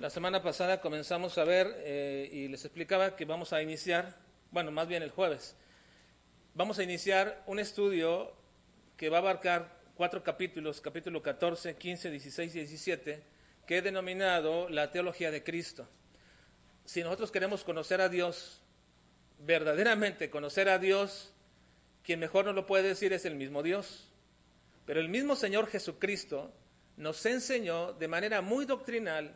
[0.00, 4.16] La semana pasada comenzamos a ver eh, y les explicaba que vamos a iniciar,
[4.50, 5.54] bueno, más bien el jueves,
[6.54, 8.32] vamos a iniciar un estudio
[8.96, 13.22] que va a abarcar cuatro capítulos, capítulo 14, 15, 16 y 17,
[13.66, 15.86] que he denominado la teología de Cristo.
[16.86, 18.62] Si nosotros queremos conocer a Dios,
[19.40, 21.34] verdaderamente conocer a Dios,
[22.04, 24.08] quien mejor nos lo puede decir es el mismo Dios.
[24.86, 26.50] Pero el mismo Señor Jesucristo
[26.96, 29.34] nos enseñó de manera muy doctrinal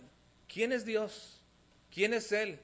[0.54, 1.42] quién es Dios,
[1.92, 2.60] quién es Él,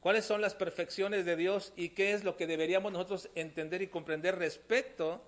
[0.00, 3.88] cuáles son las perfecciones de Dios y qué es lo que deberíamos nosotros entender y
[3.88, 5.22] comprender respecto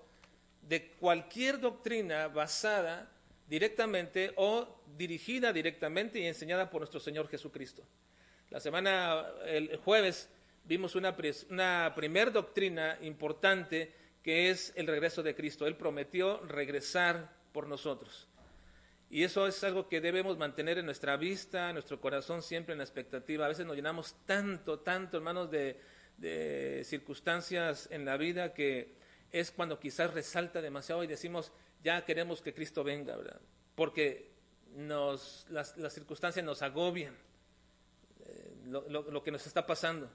[0.63, 3.11] de cualquier doctrina basada
[3.47, 7.83] directamente o dirigida directamente y enseñada por nuestro Señor Jesucristo.
[8.49, 10.29] La semana, el jueves,
[10.63, 11.15] vimos una,
[11.51, 15.67] una primer doctrina importante que es el regreso de Cristo.
[15.67, 18.27] Él prometió regresar por nosotros.
[19.13, 22.79] Y eso es algo que debemos mantener en nuestra vista, en nuestro corazón, siempre en
[22.79, 23.45] la expectativa.
[23.45, 28.95] A veces nos llenamos tanto, tanto, hermanos, de, circunstancias en la vida que
[29.31, 31.51] es cuando quizás resalta demasiado y decimos,
[31.83, 33.39] ya queremos que Cristo venga, ¿verdad?
[33.75, 34.31] Porque
[34.77, 37.15] nos, las, circunstancias nos agobian,
[38.25, 40.09] eh, lo, lo, lo que nos está pasando.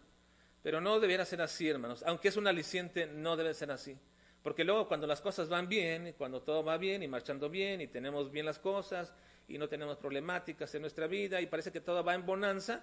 [0.60, 2.02] Pero no debiera ser así, hermanos.
[2.04, 3.96] Aunque es un aliciente, no debe ser así.
[4.42, 7.86] Porque luego cuando las cosas van bien, cuando todo va bien y marchando bien y
[7.88, 9.12] tenemos bien las cosas
[9.48, 12.82] y no tenemos problemáticas en nuestra vida y parece que todo va en bonanza,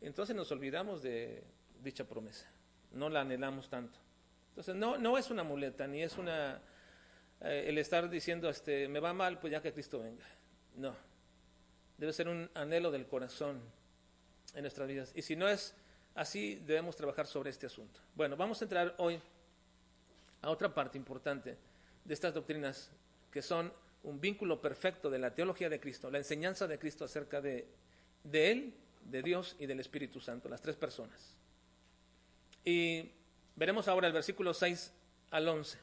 [0.00, 1.42] entonces nos olvidamos de
[1.82, 2.50] dicha promesa,
[2.92, 3.98] no la anhelamos tanto.
[4.50, 6.60] Entonces no, no es una muleta, ni es una
[7.40, 10.24] eh, el estar diciendo este me va mal, pues ya que Cristo venga.
[10.76, 10.94] No.
[11.98, 13.60] Debe ser un anhelo del corazón
[14.54, 15.12] en nuestras vidas.
[15.14, 15.74] Y si no es
[16.14, 18.00] así, debemos trabajar sobre este asunto.
[18.14, 19.20] Bueno, vamos a entrar hoy
[20.42, 21.56] a otra parte importante
[22.04, 22.90] de estas doctrinas
[23.30, 27.40] que son un vínculo perfecto de la teología de Cristo, la enseñanza de Cristo acerca
[27.40, 27.66] de,
[28.24, 28.74] de Él,
[29.04, 31.34] de Dios y del Espíritu Santo, las tres personas.
[32.64, 33.10] Y
[33.56, 34.92] veremos ahora el versículo 6
[35.30, 35.78] al 11.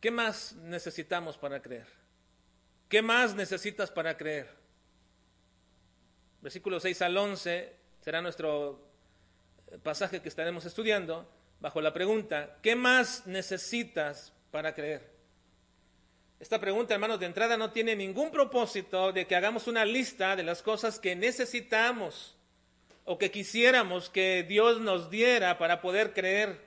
[0.00, 1.86] ¿Qué más necesitamos para creer?
[2.88, 4.48] ¿Qué más necesitas para creer?
[6.40, 8.80] Versículo 6 al 11 será nuestro
[9.82, 11.28] pasaje que estaremos estudiando
[11.60, 15.18] bajo la pregunta, ¿qué más necesitas para creer?
[16.40, 20.44] Esta pregunta, hermanos, de entrada no tiene ningún propósito de que hagamos una lista de
[20.44, 22.36] las cosas que necesitamos
[23.04, 26.60] o que quisiéramos que Dios nos diera para poder creer.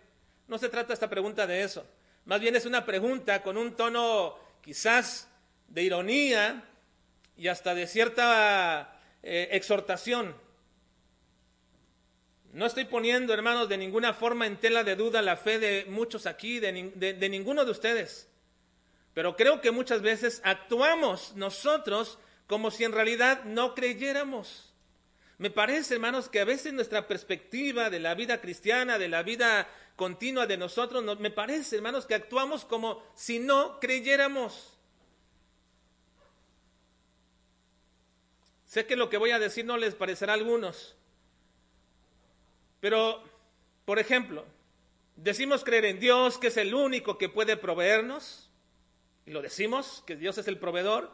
[0.47, 1.85] No se trata esta pregunta de eso.
[2.25, 5.29] Más bien es una pregunta con un tono quizás
[5.69, 6.65] de ironía
[7.37, 10.35] y hasta de cierta eh, exhortación.
[12.53, 16.25] No estoy poniendo, hermanos, de ninguna forma en tela de duda la fe de muchos
[16.25, 18.27] aquí, de, ninguno de ustedes.
[19.13, 24.73] Pero creo que muchas veces actuamos nosotros como si en realidad no creyéramos.
[25.37, 29.69] Me parece, hermanos, que a veces nuestra perspectiva de la vida cristiana, de la vida
[29.95, 34.77] continua de nosotros, no, me parece, hermanos, que actuamos como si no creyéramos.
[38.65, 40.95] Sé que lo que voy a decir no les parecerá a algunos.
[42.81, 43.23] Pero,
[43.85, 44.43] por ejemplo,
[45.15, 48.49] decimos creer en Dios, que es el único que puede proveernos,
[49.25, 51.11] y lo decimos, que Dios es el proveedor,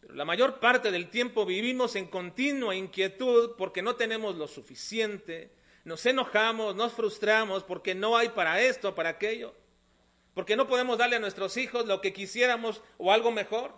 [0.00, 5.52] pero la mayor parte del tiempo vivimos en continua inquietud porque no tenemos lo suficiente,
[5.84, 9.54] nos enojamos, nos frustramos porque no hay para esto, para aquello,
[10.32, 13.74] porque no podemos darle a nuestros hijos lo que quisiéramos o algo mejor,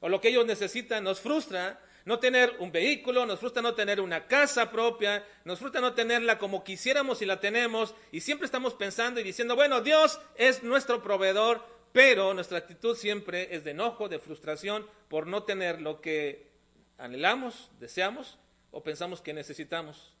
[0.00, 4.00] o lo que ellos necesitan, nos frustra no tener un vehículo, nos frustra no tener
[4.00, 8.72] una casa propia, nos frustra no tenerla como quisiéramos y la tenemos, y siempre estamos
[8.72, 14.08] pensando y diciendo, bueno, Dios es nuestro proveedor, pero nuestra actitud siempre es de enojo,
[14.08, 16.50] de frustración por no tener lo que
[16.96, 18.38] anhelamos, deseamos
[18.70, 20.14] o pensamos que necesitamos.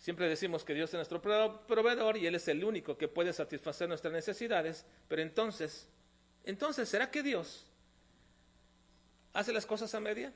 [0.00, 3.88] Siempre decimos que Dios es nuestro proveedor y Él es el único que puede satisfacer
[3.88, 5.88] nuestras necesidades, pero entonces,
[6.42, 7.67] entonces, ¿será que Dios
[9.38, 10.32] hace las cosas a media?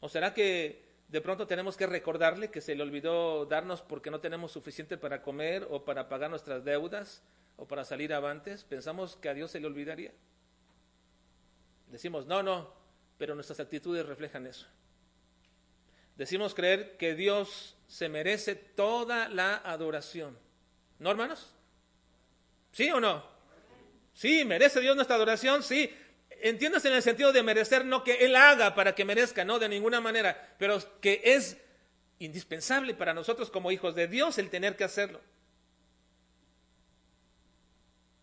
[0.00, 4.20] ¿O será que de pronto tenemos que recordarle que se le olvidó darnos porque no
[4.20, 7.22] tenemos suficiente para comer o para pagar nuestras deudas
[7.56, 8.64] o para salir avantes?
[8.64, 10.12] ¿Pensamos que a Dios se le olvidaría?
[11.88, 12.72] Decimos, no, no,
[13.18, 14.66] pero nuestras actitudes reflejan eso.
[16.16, 20.38] Decimos creer que Dios se merece toda la adoración.
[20.98, 21.54] ¿No, hermanos?
[22.72, 23.24] ¿Sí o no?
[24.14, 25.94] Sí, merece Dios nuestra adoración, sí,
[26.42, 29.68] entiendas en el sentido de merecer, no que Él haga para que merezca, no, de
[29.68, 31.56] ninguna manera, pero que es
[32.18, 35.20] indispensable para nosotros como hijos de Dios el tener que hacerlo.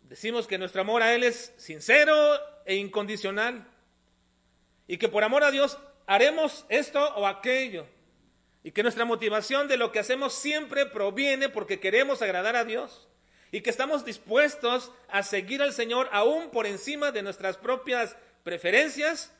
[0.04, 2.16] Decimos que nuestro amor a Él es sincero
[2.66, 3.68] e incondicional.
[4.88, 7.86] y que por amor a Dios haremos esto o aquello.
[8.64, 13.08] Y que nuestra motivación de lo que hacemos siempre proviene porque queremos agradar a Dios.
[13.52, 19.34] Y que estamos dispuestos a seguir al Señor aún por encima de nuestras propias preferencias.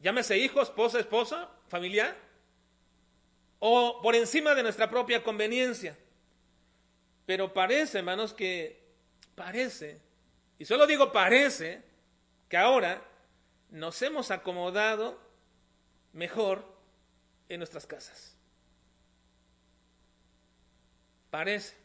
[0.00, 2.16] Llámese hijo, esposa, esposa, familiar.
[3.58, 5.96] O por encima de nuestra propia conveniencia.
[7.26, 8.80] Pero parece, hermanos, que
[9.34, 10.00] parece,
[10.58, 11.82] y solo digo parece,
[12.48, 13.02] que ahora
[13.70, 15.20] nos hemos acomodado
[16.12, 16.64] mejor
[17.48, 18.36] en nuestras casas.
[21.30, 21.76] Parece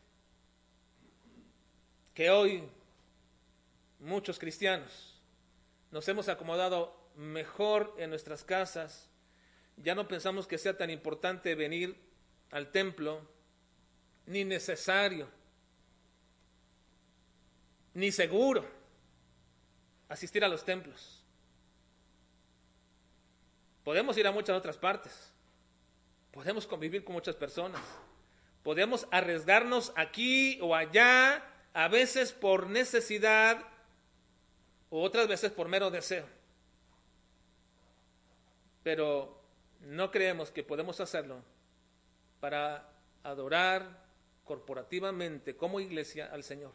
[2.13, 2.63] que hoy
[3.99, 5.21] muchos cristianos
[5.91, 9.09] nos hemos acomodado mejor en nuestras casas.
[9.77, 11.95] Ya no pensamos que sea tan importante venir
[12.51, 13.21] al templo,
[14.25, 15.27] ni necesario,
[17.93, 18.65] ni seguro
[20.09, 21.23] asistir a los templos.
[23.83, 25.31] Podemos ir a muchas otras partes.
[26.31, 27.81] Podemos convivir con muchas personas.
[28.63, 31.43] Podemos arriesgarnos aquí o allá,
[31.73, 33.65] a veces por necesidad
[34.89, 36.25] otras veces por mero deseo.
[38.83, 39.41] Pero
[39.81, 41.41] no creemos que podemos hacerlo
[42.39, 42.89] para
[43.23, 44.03] adorar
[44.43, 46.71] corporativamente como iglesia al Señor.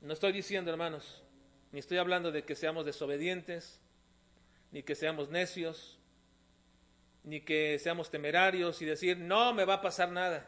[0.00, 1.22] No estoy diciendo, hermanos,
[1.72, 3.80] ni estoy hablando de que seamos desobedientes,
[4.70, 5.98] ni que seamos necios,
[7.24, 10.46] ni que seamos temerarios y decir, no me va a pasar nada.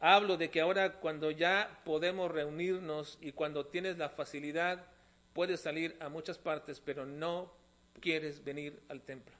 [0.00, 4.86] Hablo de que ahora cuando ya podemos reunirnos y cuando tienes la facilidad,
[5.32, 7.52] puedes salir a muchas partes, pero no
[8.00, 9.34] quieres venir al templo.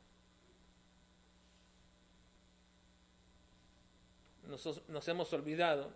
[4.46, 5.90] Nos, nos hemos olvidado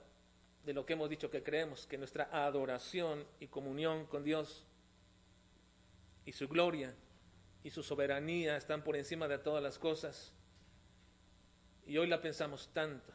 [0.65, 4.65] de lo que hemos dicho que creemos, que nuestra adoración y comunión con Dios
[6.25, 6.95] y su gloria
[7.63, 10.33] y su soberanía están por encima de todas las cosas.
[11.87, 13.13] Y hoy la pensamos tanto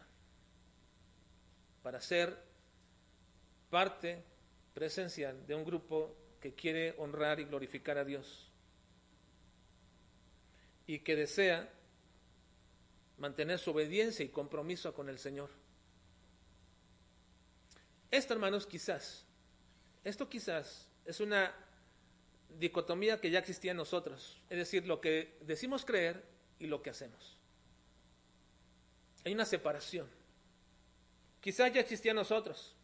[1.81, 2.37] para ser
[3.69, 4.23] parte
[4.73, 8.51] presencial de un grupo que quiere honrar y glorificar a Dios
[10.85, 11.71] y que desea
[13.17, 15.49] mantener su obediencia y compromiso con el Señor.
[18.11, 19.25] Esto, hermanos, quizás,
[20.03, 21.53] esto quizás es una
[22.59, 26.23] dicotomía que ya existía en nosotros, es decir, lo que decimos creer
[26.59, 27.37] y lo que hacemos.
[29.25, 30.07] Hay una separación.
[31.41, 32.75] Quizás ya existía en nosotros.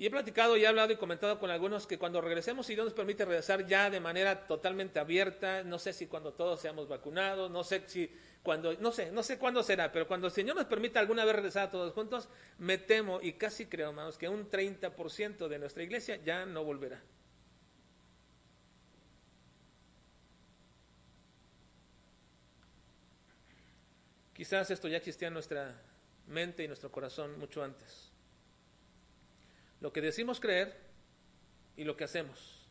[0.00, 2.86] Y he platicado y he hablado y comentado con algunos que cuando regresemos, si Dios
[2.86, 7.50] nos permite regresar ya de manera totalmente abierta, no sé si cuando todos seamos vacunados,
[7.50, 8.10] no sé si
[8.42, 11.36] cuando, no sé, no sé cuándo será, pero cuando el Señor nos permita alguna vez
[11.36, 15.82] regresar a todos juntos, me temo y casi creo, hermanos, que un 30% de nuestra
[15.82, 17.02] iglesia ya no volverá.
[24.40, 25.78] Quizás esto ya existía en nuestra
[26.26, 28.10] mente y nuestro corazón mucho antes.
[29.82, 30.74] Lo que decimos creer
[31.76, 32.66] y lo que hacemos.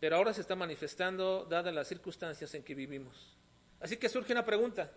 [0.00, 3.36] Pero ahora se está manifestando dadas las circunstancias en que vivimos.
[3.78, 4.90] Así que surge una pregunta.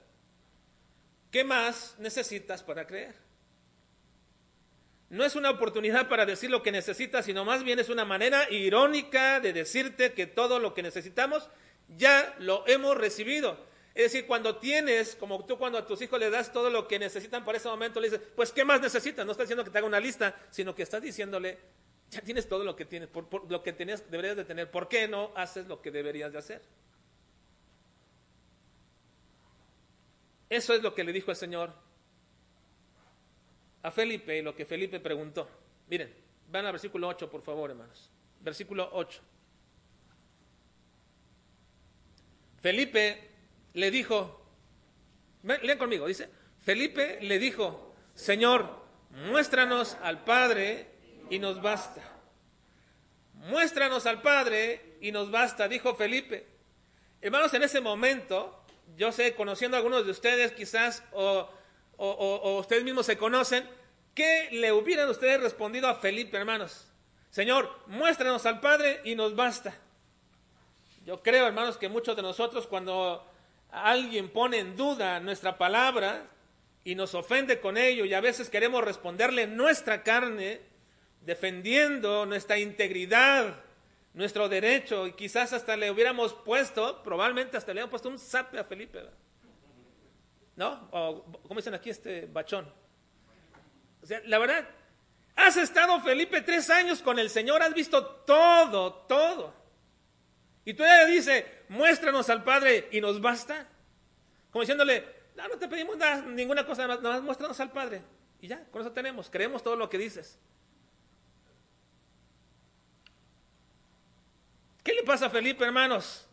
[1.32, 3.16] ¿Qué más necesitas para creer?
[5.10, 8.50] No es una oportunidad para decir lo que necesitas, sino más bien es una manera
[8.50, 11.50] irónica de decirte que todo lo que necesitamos
[11.90, 13.70] ya lo hemos recibido.
[13.94, 16.98] Es decir, cuando tienes, como tú cuando a tus hijos le das todo lo que
[16.98, 19.26] necesitan para ese momento, le dices, pues ¿qué más necesitas?
[19.26, 21.58] No estás diciendo que te haga una lista, sino que estás diciéndole,
[22.10, 23.10] ya tienes todo lo que tienes,
[23.50, 24.72] lo que tenías, deberías de tener.
[24.72, 26.62] ¿Por qué no haces lo que deberías de hacer?
[30.50, 31.74] Eso es lo que le dijo el Señor
[33.84, 35.50] a Felipe y lo que Felipe preguntó.
[35.88, 36.14] Miren,
[36.50, 38.10] van al versículo 8, por favor, hermanos.
[38.42, 39.22] Versículo 8.
[42.62, 43.31] Felipe
[43.74, 44.46] le dijo,
[45.44, 46.30] leen conmigo, dice,
[46.64, 50.88] Felipe le dijo, Señor, muéstranos al Padre
[51.30, 52.02] y nos basta.
[53.34, 56.48] Muéstranos al Padre y nos basta, dijo Felipe.
[57.22, 58.64] Hermanos, en ese momento,
[58.98, 61.50] yo sé, conociendo a algunos de ustedes quizás, o,
[62.60, 63.68] ustedes mismos se conocen,
[64.14, 66.88] ¿qué le hubieran ustedes respondido a Felipe, hermanos?
[67.30, 69.74] Señor, muéstranos al Padre y nos basta.
[71.06, 73.31] Yo creo, hermanos, que muchos de nosotros cuando
[73.72, 76.28] alguien pone en duda nuestra palabra
[76.84, 80.62] y nos ofende con ello y a veces queremos responderle nuestra carne,
[81.22, 83.56] defendiendo nuestra integridad,
[84.14, 88.60] nuestro derecho y quizás hasta le hubiéramos puesto, probablemente hasta le hubiéramos puesto un zape
[88.60, 89.04] a Felipe.
[90.56, 90.90] ¿No?
[90.92, 92.72] O como dicen aquí este bachón.
[94.04, 94.68] O sea, la verdad,
[95.36, 99.54] Has estado, Felipe, tres años con el Señor, has visto todo, todo.
[100.66, 103.68] Y todavía dice, muéstranos al Padre y nos basta.
[104.52, 108.02] Como diciéndole, no, no te pedimos nada, ninguna cosa, nada más muéstranos al Padre.
[108.42, 110.38] Y ya, con eso tenemos, creemos todo lo que dices.
[114.84, 116.28] ¿Qué le pasa a Felipe, hermanos?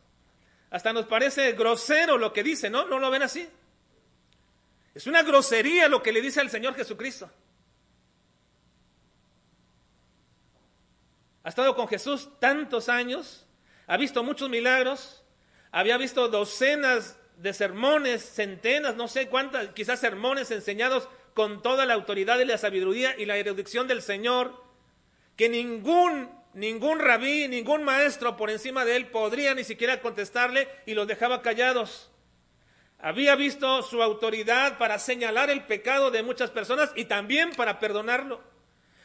[0.70, 2.86] Hasta nos parece grosero lo que dice, ¿no?
[2.86, 3.48] ¿No lo ven así?
[4.94, 7.30] Es una grosería lo que le dice al Señor Jesucristo.
[11.44, 13.46] Ha estado con Jesús tantos años,
[13.88, 15.24] ha visto muchos milagros,
[15.72, 21.94] había visto docenas de sermones, centenas, no sé cuántas, quizás sermones enseñados con toda la
[21.94, 24.62] autoridad y la sabiduría y la erudición del Señor,
[25.36, 30.94] que ningún ningún rabí, ningún maestro por encima de él podría ni siquiera contestarle y
[30.94, 32.10] los dejaba callados.
[32.98, 38.42] Había visto su autoridad para señalar el pecado de muchas personas y también para perdonarlo.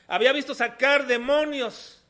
[0.07, 2.03] Había visto sacar demonios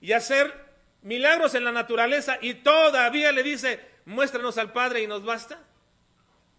[0.00, 0.69] y hacer
[1.02, 5.58] milagros en la naturaleza y todavía le dice, muéstranos al Padre y nos basta.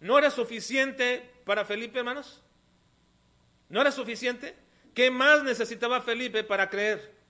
[0.00, 2.42] ¿No era suficiente para Felipe, hermanos?
[3.68, 4.56] ¿No era suficiente?
[4.94, 7.22] ¿Qué más necesitaba Felipe para creer?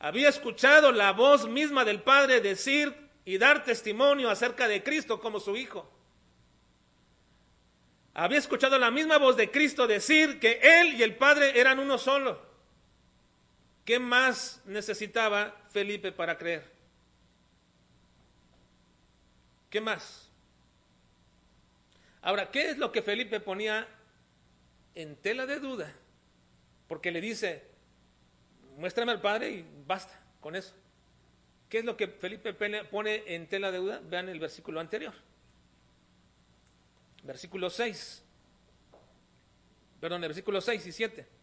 [0.00, 5.38] había escuchado la voz misma del Padre decir y dar testimonio acerca de Cristo como
[5.38, 5.88] su Hijo.
[8.14, 11.98] Había escuchado la misma voz de Cristo decir que Él y el Padre eran uno
[11.98, 12.49] solo.
[13.84, 16.70] ¿Qué más necesitaba Felipe para creer?
[19.70, 20.28] ¿Qué más?
[22.22, 23.88] Ahora, ¿qué es lo que Felipe ponía
[24.94, 25.92] en tela de duda?
[26.88, 27.64] Porque le dice,
[28.76, 30.74] muéstrame al Padre y basta con eso.
[31.68, 34.00] ¿Qué es lo que Felipe pone en tela de duda?
[34.04, 35.14] Vean el versículo anterior.
[37.22, 38.24] Versículo 6.
[40.00, 41.39] Perdón, el versículo 6 y 7.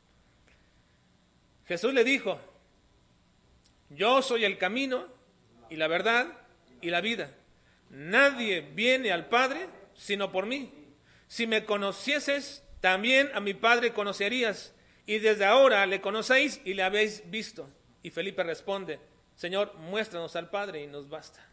[1.68, 2.40] Jesús le dijo,
[3.90, 5.08] yo soy el camino
[5.70, 6.28] y la verdad
[6.82, 7.32] y la vida.
[7.90, 10.72] Nadie viene al Padre sino por mí.
[11.28, 14.74] Si me conocieses, también a mi Padre conocerías
[15.06, 17.68] y desde ahora le conocéis y le habéis visto.
[18.04, 19.00] Y Felipe responde,
[19.36, 21.44] Señor, muéstranos al Padre y nos basta.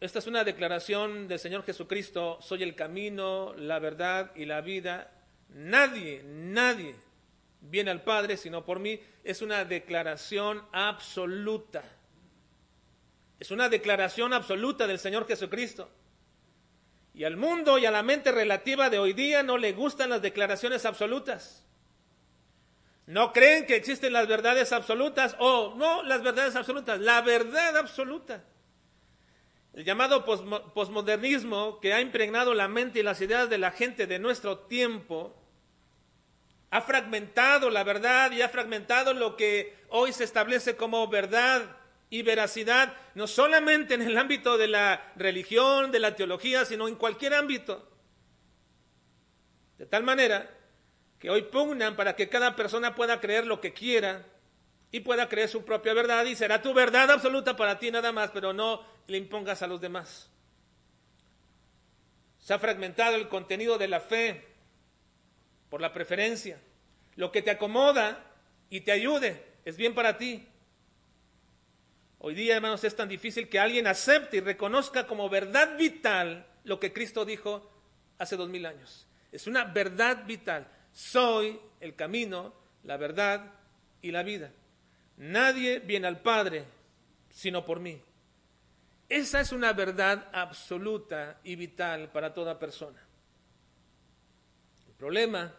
[0.00, 5.10] Esta es una declaración del Señor Jesucristo, soy el camino, la verdad y la vida.
[5.50, 6.94] Nadie, nadie
[7.60, 9.00] viene al Padre sino por mí.
[9.24, 11.82] Es una declaración absoluta.
[13.38, 15.90] Es una declaración absoluta del Señor Jesucristo.
[17.14, 20.22] Y al mundo y a la mente relativa de hoy día no le gustan las
[20.22, 21.64] declaraciones absolutas.
[23.06, 28.44] No creen que existen las verdades absolutas o no las verdades absolutas, la verdad absoluta.
[29.72, 34.18] El llamado posmodernismo que ha impregnado la mente y las ideas de la gente de
[34.18, 35.37] nuestro tiempo
[36.70, 41.76] ha fragmentado la verdad y ha fragmentado lo que hoy se establece como verdad
[42.10, 46.96] y veracidad, no solamente en el ámbito de la religión, de la teología, sino en
[46.96, 47.86] cualquier ámbito.
[49.78, 50.50] De tal manera
[51.18, 54.24] que hoy pugnan para que cada persona pueda creer lo que quiera
[54.90, 58.30] y pueda creer su propia verdad y será tu verdad absoluta para ti nada más,
[58.30, 60.30] pero no le impongas a los demás.
[62.38, 64.47] Se ha fragmentado el contenido de la fe
[65.70, 66.58] por la preferencia.
[67.16, 68.24] Lo que te acomoda
[68.70, 70.46] y te ayude es bien para ti.
[72.20, 76.80] Hoy día, hermanos, es tan difícil que alguien acepte y reconozca como verdad vital lo
[76.80, 77.70] que Cristo dijo
[78.18, 79.06] hace dos mil años.
[79.30, 80.66] Es una verdad vital.
[80.92, 83.52] Soy el camino, la verdad
[84.02, 84.50] y la vida.
[85.16, 86.64] Nadie viene al Padre
[87.30, 88.00] sino por mí.
[89.08, 93.00] Esa es una verdad absoluta y vital para toda persona.
[94.98, 95.54] Problema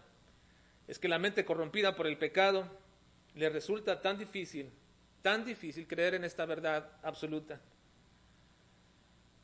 [0.87, 2.69] es que la mente corrompida por el pecado
[3.33, 4.71] le resulta tan difícil
[5.21, 7.59] tan difícil creer en esta verdad absoluta.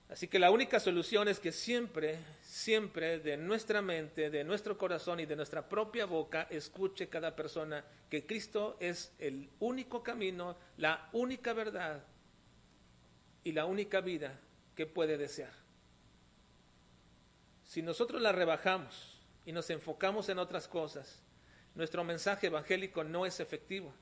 [0.07, 5.19] Así que la única solución es que siempre, siempre de nuestra mente, de nuestro corazón
[5.19, 11.09] y de nuestra propia boca escuche cada persona que Cristo es el único camino, la
[11.13, 12.03] única verdad
[13.43, 14.39] y la única vida
[14.75, 15.53] que puede desear.
[17.63, 19.14] Si nosotros la rebajamos
[19.45, 21.21] y nos enfocamos en otras cosas,
[21.75, 23.93] nuestro mensaje evangélico no es efectivo.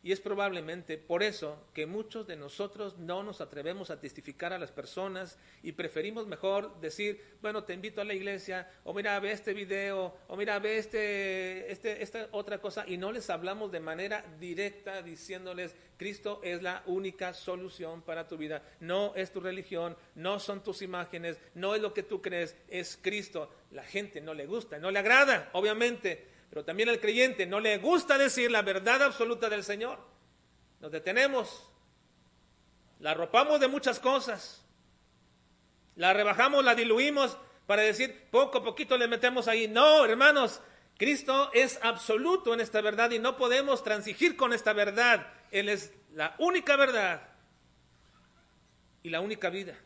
[0.00, 4.58] Y es probablemente por eso que muchos de nosotros no nos atrevemos a testificar a
[4.58, 9.32] las personas y preferimos mejor decir, bueno, te invito a la iglesia, o mira, ve
[9.32, 13.80] este video, o mira, ve este, este, esta otra cosa, y no les hablamos de
[13.80, 18.62] manera directa diciéndoles, Cristo es la única solución para tu vida.
[18.78, 22.96] No es tu religión, no son tus imágenes, no es lo que tú crees, es
[23.02, 23.50] Cristo.
[23.70, 27.78] La gente no le gusta, no le agrada, obviamente, pero también al creyente no le
[27.78, 29.98] gusta decir la verdad absoluta del Señor.
[30.80, 31.70] Nos detenemos,
[33.00, 34.64] la arropamos de muchas cosas,
[35.96, 39.68] la rebajamos, la diluimos para decir poco a poquito le metemos ahí.
[39.68, 40.62] No, hermanos,
[40.96, 45.32] Cristo es absoluto en esta verdad y no podemos transigir con esta verdad.
[45.50, 47.28] Él es la única verdad
[49.02, 49.76] y la única vida.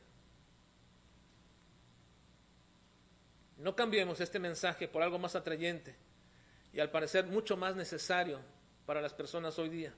[3.63, 5.95] No cambiemos este mensaje por algo más atrayente
[6.73, 8.41] y al parecer mucho más necesario
[8.87, 9.95] para las personas hoy día.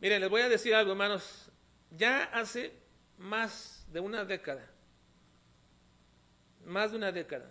[0.00, 1.50] Miren, les voy a decir algo, hermanos.
[1.90, 2.72] Ya hace
[3.16, 4.64] más de una década,
[6.64, 7.50] más de una década,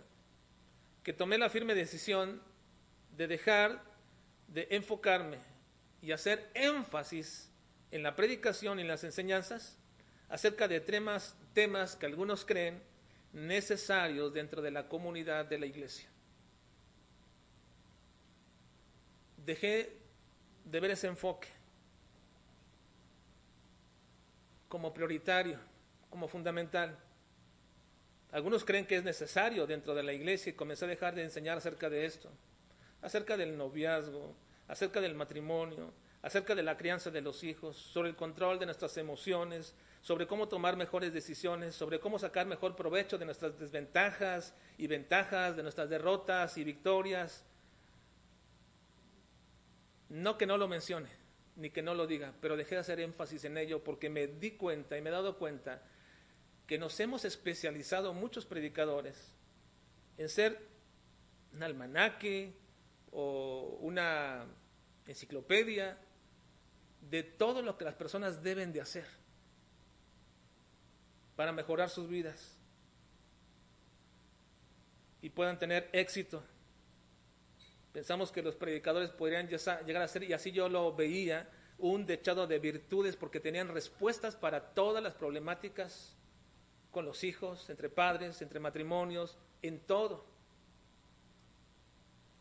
[1.02, 2.40] que tomé la firme decisión
[3.18, 3.82] de dejar
[4.46, 5.40] de enfocarme
[6.00, 7.50] y hacer énfasis
[7.90, 9.76] en la predicación y en las enseñanzas
[10.30, 12.87] acerca de temas, temas que algunos creen
[13.32, 16.08] necesarios dentro de la comunidad de la iglesia.
[19.44, 19.96] Dejé
[20.64, 21.48] de ver ese enfoque
[24.68, 25.58] como prioritario,
[26.10, 26.98] como fundamental.
[28.32, 31.56] Algunos creen que es necesario dentro de la iglesia y comencé a dejar de enseñar
[31.56, 32.30] acerca de esto,
[33.00, 34.34] acerca del noviazgo,
[34.68, 38.96] acerca del matrimonio, acerca de la crianza de los hijos, sobre el control de nuestras
[38.98, 44.86] emociones, sobre cómo tomar mejores decisiones, sobre cómo sacar mejor provecho de nuestras desventajas y
[44.86, 47.44] ventajas, de nuestras derrotas y victorias.
[50.08, 51.10] No que no lo mencione,
[51.56, 54.52] ni que no lo diga, pero dejé de hacer énfasis en ello porque me di
[54.52, 55.82] cuenta y me he dado cuenta
[56.66, 59.34] que nos hemos especializado muchos predicadores
[60.16, 60.60] en ser
[61.52, 62.54] un almanaque
[63.10, 64.46] o una
[65.06, 65.98] enciclopedia
[67.00, 69.06] de todo lo que las personas deben de hacer
[71.38, 72.58] para mejorar sus vidas
[75.22, 76.42] y puedan tener éxito.
[77.92, 81.48] Pensamos que los predicadores podrían llegar a ser, y así yo lo veía,
[81.78, 86.16] un dechado de virtudes porque tenían respuestas para todas las problemáticas
[86.90, 90.26] con los hijos, entre padres, entre matrimonios, en todo.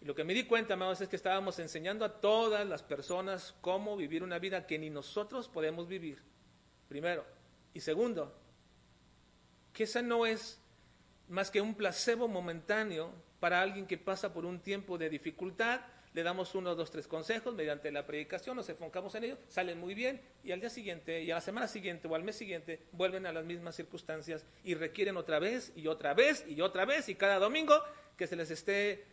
[0.01, 3.53] Y lo que me di cuenta, amados, es que estábamos enseñando a todas las personas
[3.61, 6.19] cómo vivir una vida que ni nosotros podemos vivir,
[6.89, 7.23] primero.
[7.75, 8.46] Y segundo,
[9.77, 10.59] que esa no es
[11.29, 15.81] más que un placebo momentáneo para alguien que pasa por un tiempo de dificultad.
[16.15, 19.93] Le damos uno, dos, tres consejos mediante la predicación, nos enfocamos en ello, salen muy
[19.93, 23.27] bien y al día siguiente y a la semana siguiente o al mes siguiente vuelven
[23.27, 27.13] a las mismas circunstancias y requieren otra vez y otra vez y otra vez y
[27.13, 27.79] cada domingo
[28.17, 29.05] que se les esté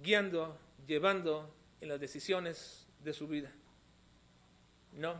[0.00, 3.50] guiando, llevando en las decisiones de su vida.
[4.92, 5.16] No.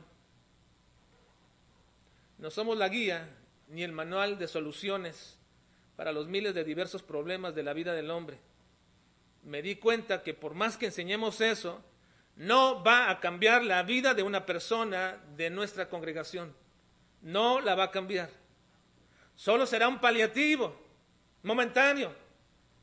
[2.39, 3.29] No somos la guía
[3.69, 5.39] ni el manual de soluciones
[5.97, 8.39] para los miles de diversos problemas de la vida del hombre.
[9.43, 11.83] Me di cuenta que por más que enseñemos eso,
[12.37, 16.55] no va a cambiar la vida de una persona de nuestra congregación.
[17.23, 18.31] No la va a cambiar.
[19.35, 20.77] Solo será un paliativo,
[21.43, 22.13] momentáneo,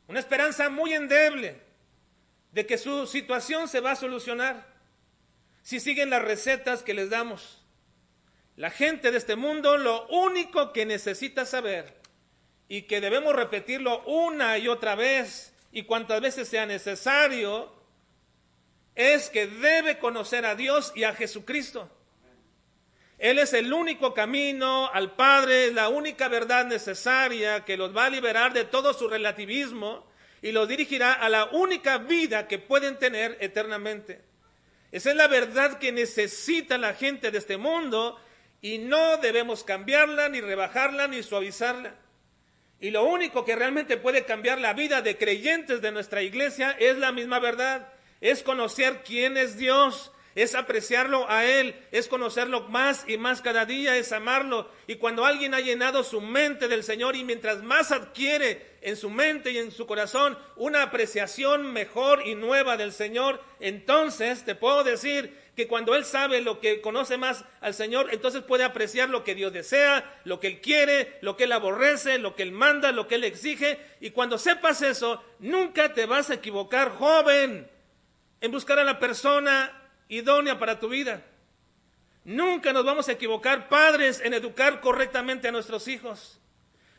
[0.07, 1.61] una esperanza muy endeble
[2.51, 4.73] de que su situación se va a solucionar
[5.61, 7.62] si siguen las recetas que les damos.
[8.55, 11.95] La gente de este mundo lo único que necesita saber
[12.67, 17.73] y que debemos repetirlo una y otra vez y cuantas veces sea necesario
[18.93, 21.89] es que debe conocer a Dios y a Jesucristo.
[23.17, 28.09] Él es el único camino al Padre, la única verdad necesaria que los va a
[28.09, 30.05] liberar de todo su relativismo
[30.43, 34.21] y los dirigirá a la única vida que pueden tener eternamente.
[34.91, 38.19] Esa es la verdad que necesita la gente de este mundo
[38.63, 41.95] y no debemos cambiarla, ni rebajarla, ni suavizarla.
[42.79, 46.97] Y lo único que realmente puede cambiar la vida de creyentes de nuestra iglesia es
[46.97, 47.89] la misma verdad,
[48.21, 53.65] es conocer quién es Dios, es apreciarlo a Él, es conocerlo más y más cada
[53.65, 54.71] día, es amarlo.
[54.87, 59.09] Y cuando alguien ha llenado su mente del Señor y mientras más adquiere en su
[59.09, 64.85] mente y en su corazón una apreciación mejor y nueva del Señor, entonces te puedo
[64.85, 69.23] decir que cuando Él sabe lo que conoce más al Señor, entonces puede apreciar lo
[69.23, 72.91] que Dios desea, lo que Él quiere, lo que Él aborrece, lo que Él manda,
[72.91, 73.79] lo que Él exige.
[73.99, 77.69] Y cuando sepas eso, nunca te vas a equivocar, joven,
[78.41, 79.71] en buscar a la persona
[80.09, 81.23] idónea para tu vida.
[82.25, 86.39] Nunca nos vamos a equivocar, padres, en educar correctamente a nuestros hijos.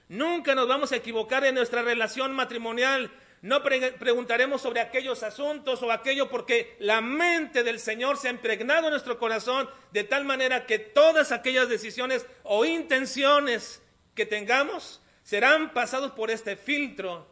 [0.08, 3.10] Nunca nos vamos a equivocar en nuestra relación matrimonial.
[3.44, 8.86] No preguntaremos sobre aquellos asuntos o aquello porque la mente del Señor se ha impregnado
[8.86, 13.82] en nuestro corazón de tal manera que todas aquellas decisiones o intenciones
[14.14, 17.30] que tengamos serán pasados por este filtro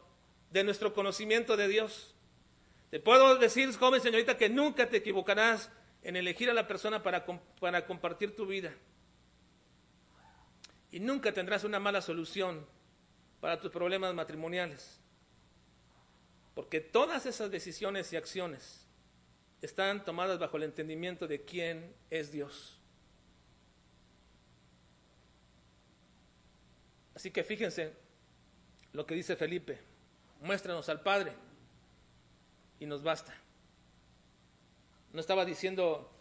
[0.51, 2.13] de nuestro conocimiento de Dios.
[2.91, 5.71] Te puedo decir, joven señorita, que nunca te equivocarás
[6.03, 7.25] en elegir a la persona para,
[7.59, 8.71] para compartir tu vida.
[10.91, 12.67] Y nunca tendrás una mala solución
[13.39, 15.02] para tus problemas matrimoniales.
[16.53, 18.85] Porque todas esas decisiones y acciones
[19.61, 22.79] están tomadas bajo el entendimiento de quién es Dios.
[27.15, 27.93] Así que fíjense
[28.91, 29.79] lo que dice Felipe,
[30.41, 31.33] muéstranos al Padre
[32.79, 33.33] y nos basta.
[35.13, 36.11] No estaba diciendo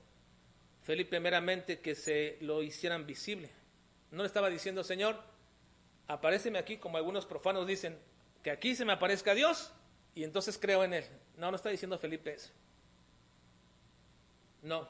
[0.82, 3.50] Felipe meramente que se lo hicieran visible.
[4.10, 5.22] No le estaba diciendo, Señor,
[6.08, 7.98] aparéceme aquí como algunos profanos dicen,
[8.42, 9.72] que aquí se me aparezca Dios
[10.14, 11.04] y entonces creo en Él.
[11.36, 12.50] No, no está diciendo Felipe eso.
[14.62, 14.88] No.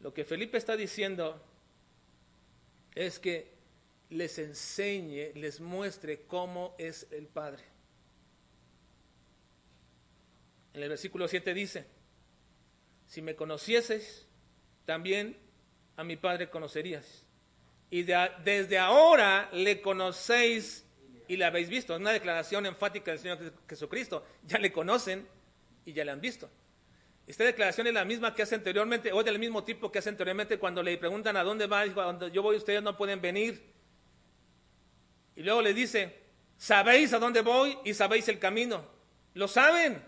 [0.00, 1.42] Lo que Felipe está diciendo
[2.94, 3.52] es que
[4.10, 7.64] les enseñe, les muestre cómo es el Padre.
[10.74, 11.86] En el versículo 7 dice,
[13.06, 14.26] si me conocieses,
[14.84, 15.36] también
[15.96, 17.24] a mi Padre conocerías.
[17.90, 20.84] Y desde ahora le conocéis
[21.30, 21.94] y le habéis visto.
[21.94, 23.38] Es una declaración enfática del Señor
[23.68, 24.26] Jesucristo.
[24.42, 25.28] Ya le conocen
[25.84, 26.50] y ya le han visto.
[27.24, 30.58] Esta declaración es la misma que hace anteriormente, o del mismo tipo que hace anteriormente
[30.58, 33.62] cuando le preguntan a dónde va, cuando yo voy ustedes no pueden venir.
[35.36, 36.18] Y luego le dice,
[36.56, 38.84] sabéis a dónde voy y sabéis el camino.
[39.34, 40.02] Lo saben.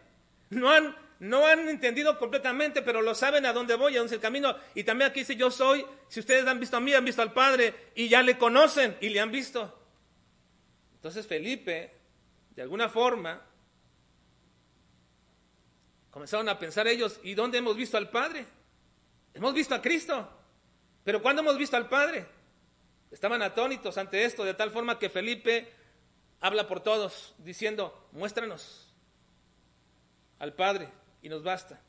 [0.51, 4.17] No han, no han entendido completamente, pero lo saben a dónde voy, a dónde es
[4.17, 4.57] el camino.
[4.75, 7.33] Y también aquí dice, yo soy, si ustedes han visto a mí, han visto al
[7.33, 9.79] Padre y ya le conocen y le han visto.
[11.03, 11.91] Entonces Felipe,
[12.55, 13.43] de alguna forma,
[16.13, 18.47] comenzaron a pensar ellos, ¿y dónde hemos visto al Padre?
[19.35, 20.31] Hemos visto a Cristo,
[21.03, 22.25] pero ¿cuándo hemos visto al Padre?
[23.11, 25.73] Estaban atónitos ante esto, de tal forma que Felipe
[26.39, 28.95] habla por todos, diciendo, muéstranos
[30.39, 30.89] al Padre
[31.21, 31.81] y nos basta.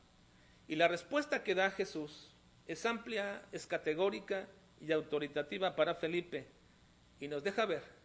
[0.68, 2.32] Y la respuesta que da Jesús
[2.66, 4.48] es amplia, es categórica
[4.82, 6.48] y autoritativa para Felipe
[7.20, 8.03] y nos deja ver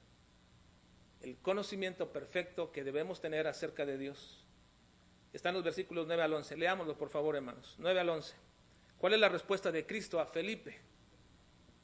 [1.23, 4.45] el conocimiento perfecto que debemos tener acerca de Dios.
[5.33, 6.57] Están los versículos 9 al 11.
[6.57, 7.75] Leámoslo, por favor, hermanos.
[7.79, 8.35] 9 al 11.
[8.99, 10.79] ¿Cuál es la respuesta de Cristo a Felipe?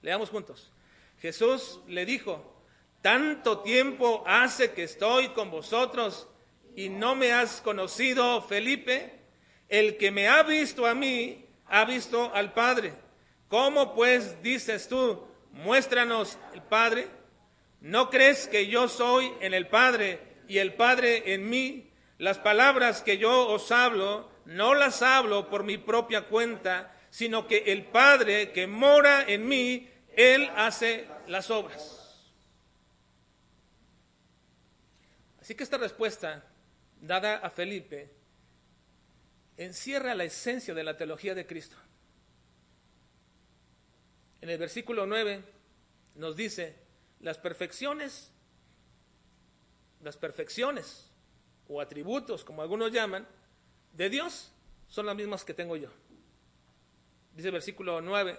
[0.02, 0.72] Leamos juntos.
[1.20, 2.62] Jesús le dijo,
[3.00, 6.28] tanto tiempo hace que estoy con vosotros
[6.74, 9.20] y no me has conocido, Felipe.
[9.68, 12.92] El que me ha visto a mí, ha visto al Padre.
[13.48, 17.08] ¿Cómo pues dices tú, muéstranos el Padre?
[17.84, 20.18] ¿No crees que yo soy en el Padre
[20.48, 21.92] y el Padre en mí?
[22.16, 27.58] Las palabras que yo os hablo, no las hablo por mi propia cuenta, sino que
[27.66, 32.32] el Padre que mora en mí, Él hace las obras.
[35.42, 36.42] Así que esta respuesta
[37.02, 38.14] dada a Felipe
[39.58, 41.76] encierra la esencia de la teología de Cristo.
[44.40, 45.44] En el versículo 9
[46.14, 46.83] nos dice,
[47.24, 48.30] las perfecciones,
[50.02, 51.10] las perfecciones
[51.66, 53.26] o atributos, como algunos llaman,
[53.94, 54.52] de Dios
[54.88, 55.88] son las mismas que tengo yo.
[57.34, 58.38] Dice el versículo 9,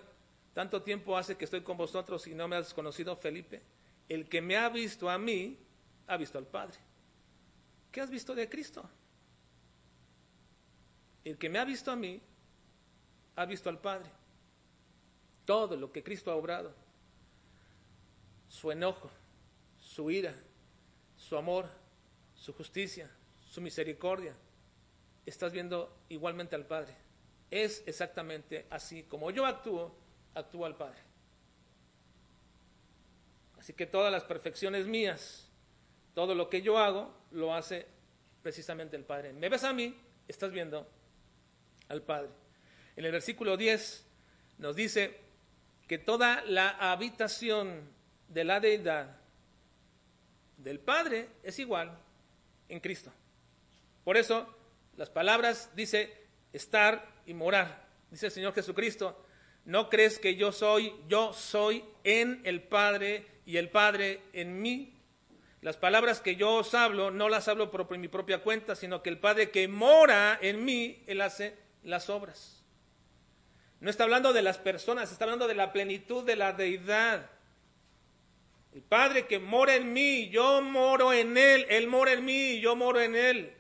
[0.54, 3.64] tanto tiempo hace que estoy con vosotros y no me has conocido, Felipe.
[4.08, 5.58] El que me ha visto a mí,
[6.06, 6.78] ha visto al Padre.
[7.92, 8.88] ¿Qué has visto de Cristo?
[11.24, 12.22] El que me ha visto a mí,
[13.36, 14.12] ha visto al Padre.
[15.44, 16.85] Todo lo que Cristo ha obrado.
[18.56, 19.12] Su enojo,
[19.78, 20.34] su ira,
[21.18, 21.68] su amor,
[22.36, 23.12] su justicia,
[23.52, 24.34] su misericordia.
[25.26, 26.96] Estás viendo igualmente al Padre.
[27.52, 29.94] Es exactamente así como yo actúo,
[30.34, 31.00] actúa el Padre.
[33.60, 35.50] Así que todas las perfecciones mías,
[36.14, 37.86] todo lo que yo hago, lo hace
[38.42, 39.34] precisamente el Padre.
[39.34, 39.94] Me ves a mí,
[40.30, 40.88] estás viendo
[41.90, 42.30] al Padre.
[42.96, 44.06] En el versículo 10
[44.60, 45.20] nos dice
[45.90, 47.95] que toda la habitación
[48.28, 49.18] de la deidad
[50.58, 51.98] del Padre es igual
[52.70, 53.12] en Cristo.
[54.04, 54.54] Por eso
[54.98, 56.14] las palabras dice
[56.54, 57.86] estar y morar.
[58.12, 59.26] Dice el Señor Jesucristo,
[59.66, 64.94] ¿No crees que yo soy, yo soy en el Padre y el Padre en mí?
[65.62, 69.10] Las palabras que yo os hablo no las hablo por mi propia cuenta, sino que
[69.10, 72.64] el Padre que mora en mí, Él hace las obras.
[73.80, 77.32] No está hablando de las personas, está hablando de la plenitud de la deidad.
[78.76, 82.76] El Padre que mora en mí, yo moro en Él, Él mora en mí, yo
[82.76, 83.54] moro en Él.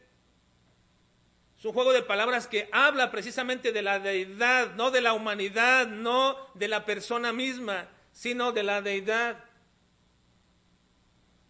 [1.57, 5.87] Es un juego de palabras que habla precisamente de la deidad, no de la humanidad,
[5.87, 9.41] no de la persona misma, sino de la deidad.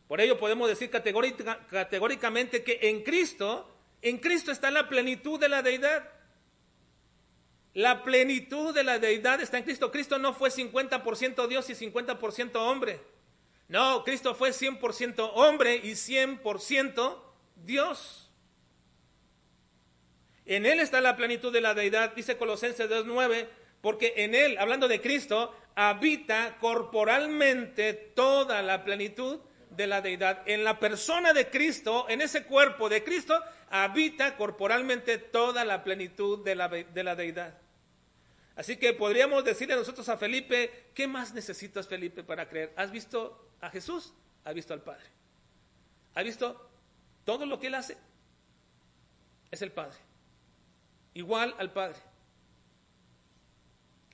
[0.07, 5.63] Por ello podemos decir categóricamente que en Cristo, en Cristo está la plenitud de la
[5.63, 6.07] deidad.
[7.73, 9.91] La plenitud de la deidad está en Cristo.
[9.91, 13.14] Cristo no fue 50% Dios y 50% hombre.
[13.67, 17.17] No, Cristo fue 100% hombre y 100%
[17.63, 18.29] Dios.
[20.45, 23.47] En Él está la plenitud de la deidad, dice Colosenses 2.9,
[23.81, 29.39] porque en Él, hablando de Cristo, habita corporalmente toda la plenitud
[29.71, 30.43] de la deidad.
[30.45, 36.43] En la persona de Cristo, en ese cuerpo de Cristo, habita corporalmente toda la plenitud
[36.43, 37.57] de la, de la deidad.
[38.55, 42.71] Así que podríamos decirle nosotros a Felipe, ¿qué más necesitas Felipe para creer?
[42.77, 44.13] ¿Has visto a Jesús?
[44.43, 45.03] ¿Has visto al Padre?
[46.13, 46.69] ¿Has visto
[47.23, 47.97] todo lo que Él hace?
[49.51, 49.97] Es el Padre.
[51.13, 51.99] Igual al Padre.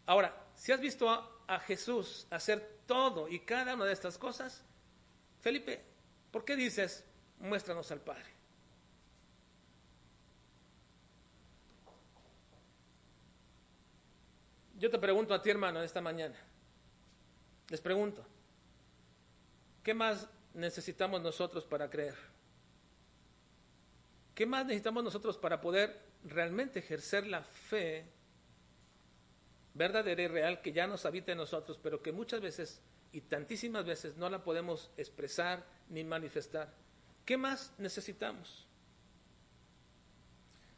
[0.06, 4.64] Ahora, si has visto a, a Jesús hacer todo y cada una de estas cosas,
[5.42, 5.84] Felipe,
[6.32, 7.04] ¿por qué dices,
[7.40, 8.32] muéstranos al Padre?
[14.82, 16.36] Yo te pregunto a ti, hermano, esta mañana.
[17.70, 18.26] Les pregunto,
[19.84, 22.16] ¿qué más necesitamos nosotros para creer?
[24.36, 28.06] ¿Qué más necesitamos nosotros para poder realmente ejercer la fe
[29.74, 32.82] verdadera y real que ya nos habita en nosotros, pero que muchas veces
[33.14, 36.74] y tantísimas veces no la podemos expresar ni manifestar.
[37.26, 38.68] ¿Qué más necesitamos?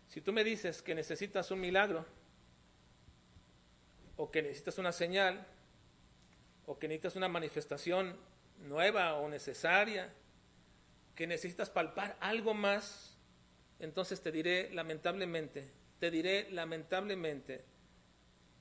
[0.07, 2.05] Si tú me dices que necesitas un milagro,
[4.15, 5.45] o que necesitas una señal,
[6.65, 8.15] o que necesitas una manifestación
[8.63, 10.13] nueva o necesaria,
[11.15, 13.17] que necesitas palpar algo más,
[13.79, 17.63] entonces te diré lamentablemente, te diré lamentablemente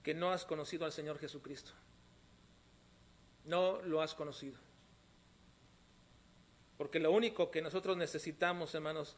[0.02, 1.72] que no has conocido al Señor Jesucristo
[3.44, 4.58] no lo has conocido.
[6.76, 9.16] Porque lo único que nosotros necesitamos, hermanos,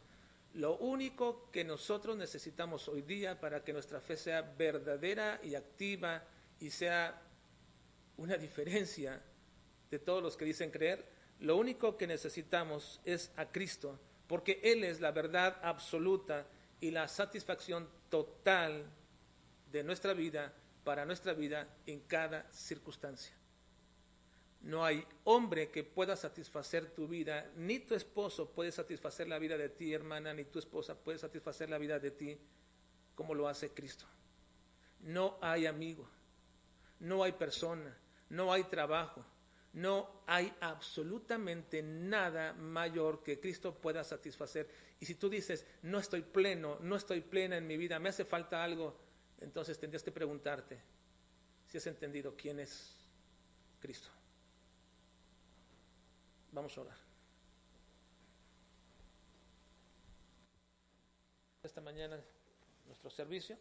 [0.54, 6.22] lo único que nosotros necesitamos hoy día para que nuestra fe sea verdadera y activa
[6.60, 7.20] y sea
[8.16, 9.20] una diferencia
[9.90, 11.04] de todos los que dicen creer,
[11.40, 16.46] lo único que necesitamos es a Cristo, porque Él es la verdad absoluta
[16.80, 18.84] y la satisfacción total
[19.70, 20.52] de nuestra vida,
[20.84, 23.34] para nuestra vida en cada circunstancia.
[24.60, 29.58] No hay hombre que pueda satisfacer tu vida, ni tu esposo puede satisfacer la vida
[29.58, 32.38] de ti, hermana, ni tu esposa puede satisfacer la vida de ti
[33.14, 34.06] como lo hace Cristo.
[35.00, 36.08] No hay amigo,
[37.00, 37.94] no hay persona,
[38.30, 39.24] no hay trabajo,
[39.74, 44.68] no hay absolutamente nada mayor que Cristo pueda satisfacer.
[45.00, 48.24] Y si tú dices, no estoy pleno, no estoy plena en mi vida, me hace
[48.24, 48.96] falta algo,
[49.40, 50.80] entonces tendrías que preguntarte
[51.66, 52.96] si has entendido quién es
[53.80, 54.08] Cristo.
[56.52, 56.96] Vamos a orar.
[61.64, 62.22] Esta mañana
[62.86, 63.58] nuestro servicio.